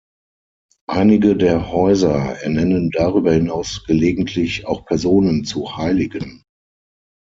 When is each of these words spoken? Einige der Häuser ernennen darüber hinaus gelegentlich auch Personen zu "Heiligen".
Einige 0.89 1.35
der 1.37 1.71
Häuser 1.71 2.41
ernennen 2.41 2.89
darüber 2.89 3.33
hinaus 3.33 3.83
gelegentlich 3.85 4.65
auch 4.65 4.83
Personen 4.87 5.45
zu 5.45 5.77
"Heiligen". 5.77 6.41